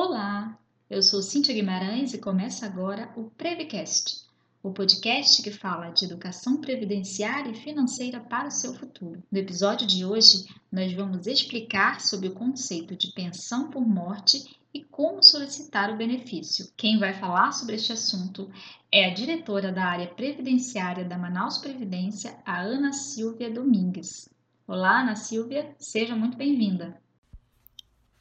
[0.00, 0.56] Olá,
[0.88, 4.24] eu sou Cíntia Guimarães e começa agora o Previcast,
[4.62, 9.20] o podcast que fala de educação previdenciária e financeira para o seu futuro.
[9.28, 14.84] No episódio de hoje, nós vamos explicar sobre o conceito de pensão por morte e
[14.84, 16.70] como solicitar o benefício.
[16.76, 18.48] Quem vai falar sobre este assunto
[18.92, 24.28] é a diretora da área previdenciária da Manaus Previdência, a Ana Silvia Domingues.
[24.64, 27.02] Olá, Ana Silvia, seja muito bem-vinda.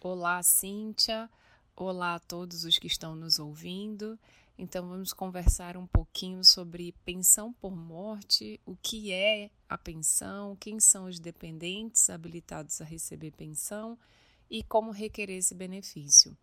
[0.00, 1.28] Olá, Cíntia.
[1.78, 4.18] Olá a todos os que estão nos ouvindo.
[4.56, 10.80] Então, vamos conversar um pouquinho sobre pensão por morte, o que é a pensão, quem
[10.80, 13.98] são os dependentes habilitados a receber pensão
[14.48, 16.34] e como requerer esse benefício.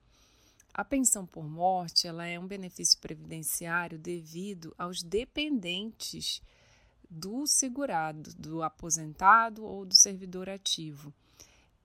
[0.71, 6.43] A pensão por morte ela é um benefício previdenciário devido aos dependentes
[7.09, 11.11] do segurado, do aposentado ou do servidor ativo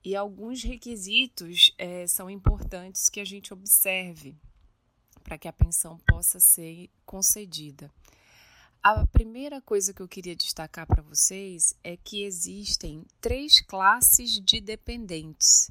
[0.09, 4.35] e alguns requisitos é, são importantes que a gente observe
[5.23, 7.93] para que a pensão possa ser concedida.
[8.82, 14.63] A primeira coisa que eu queria destacar para vocês é que existem três classes de
[14.63, 15.71] dependentes.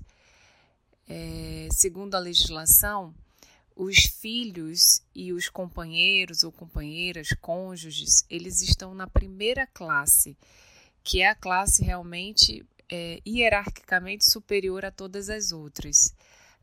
[1.09, 3.15] É, segundo a legislação,
[3.75, 10.37] os filhos e os companheiros ou companheiras, cônjuges, eles estão na primeira classe,
[11.03, 16.13] que é a classe realmente é, hierarquicamente superior a todas as outras.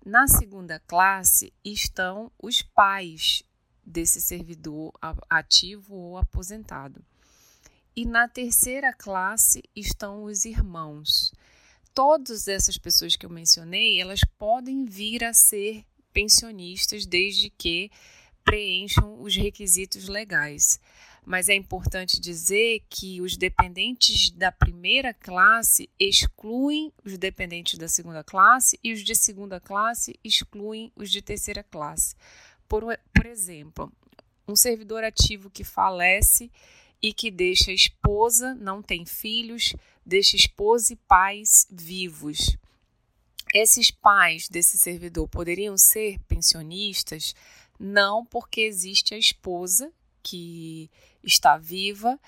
[0.04, 3.42] Na segunda classe estão os pais
[3.84, 4.92] desse servidor
[5.28, 7.04] ativo ou aposentado.
[7.96, 11.32] E na terceira classe estão os irmãos.
[11.94, 17.90] Todas essas pessoas que eu mencionei, elas podem vir a ser pensionistas desde que
[18.44, 20.80] preencham os requisitos legais
[21.24, 28.22] mas é importante dizer que os dependentes da primeira classe excluem os dependentes da segunda
[28.22, 32.14] classe e os de segunda classe excluem os de terceira classe.
[32.68, 32.84] Por,
[33.14, 33.90] por exemplo,
[34.46, 36.50] um servidor ativo que falece
[37.00, 39.74] e que deixa esposa, não tem filhos,
[40.04, 42.56] deixa esposa e pais vivos.
[43.54, 47.34] Esses pais desse servidor poderiam ser pensionistas?
[47.78, 49.92] Não, porque existe a esposa
[50.24, 50.90] que
[51.22, 52.18] está viva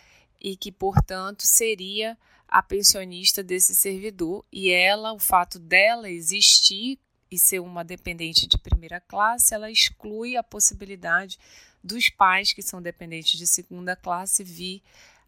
[0.40, 4.44] e que, portanto, seria a pensionista desse servidor.
[4.52, 6.98] E ela, o fato dela existir
[7.30, 11.38] e ser uma dependente de primeira classe, ela exclui a possibilidade
[11.82, 14.82] dos pais que são dependentes de segunda classe vir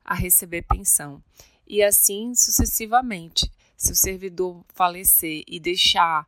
[0.04, 1.22] a receber pensão.
[1.66, 3.50] E assim sucessivamente.
[3.76, 6.26] Se o servidor falecer e deixar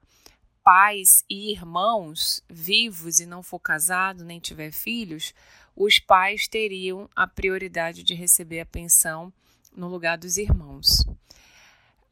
[0.62, 5.34] pais e irmãos vivos e não for casado nem tiver filhos,
[5.80, 9.32] os pais teriam a prioridade de receber a pensão
[9.74, 11.06] no lugar dos irmãos.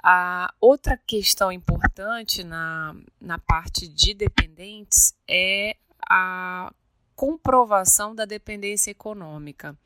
[0.02, 6.72] A outra questão importante na, na parte de dependentes é a
[7.14, 9.76] comprovação da dependência econômica.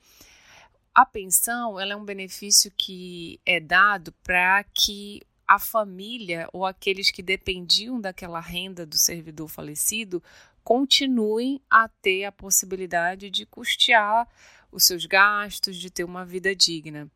[0.95, 7.11] A pensão ela é um benefício que é dado para que a família ou aqueles
[7.11, 10.23] que dependiam daquela renda do servidor falecido
[10.65, 14.29] continuem a ter a possibilidade de custear
[14.71, 17.11] os seus gastos, de ter uma vida digna.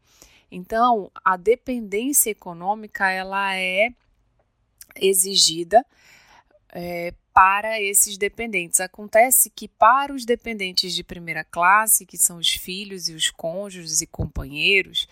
[0.50, 3.90] Então, a dependência econômica ela é
[4.96, 5.84] exigida
[6.72, 8.80] é, para esses dependentes.
[8.80, 14.00] Acontece que para os dependentes de primeira classe, que são os filhos e os cônjuges
[14.00, 15.08] e companheiros,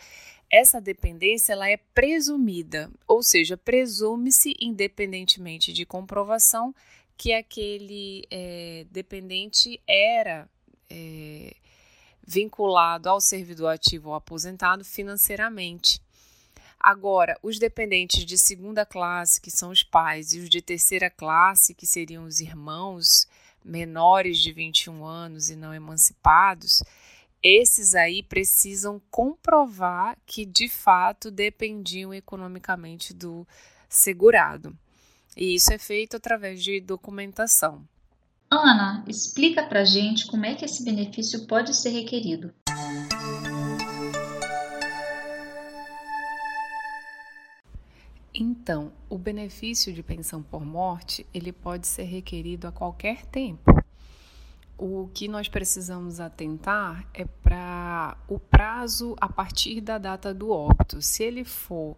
[0.51, 6.75] essa dependência ela é presumida, ou seja, presume-se, independentemente de comprovação,
[7.17, 10.49] que aquele é, dependente era
[10.91, 11.55] é,
[12.27, 16.03] vinculado ao servidor ativo ou aposentado financeiramente.
[16.79, 21.75] Agora, os dependentes de segunda classe, que são os pais, e os de terceira classe,
[21.75, 23.27] que seriam os irmãos
[23.65, 26.83] menores de 21 anos e não emancipados,
[27.43, 33.47] esses aí precisam comprovar que de fato dependiam economicamente do
[33.89, 34.77] segurado.
[35.37, 37.83] E isso é feito através de documentação.
[38.51, 42.55] Ana, explica pra gente como é que esse benefício pode ser requerido.
[48.33, 53.73] Então, o benefício de pensão por morte, ele pode ser requerido a qualquer tempo.
[54.77, 61.01] O que nós precisamos atentar é para o prazo a partir da data do óbito.
[61.01, 61.97] Se ele for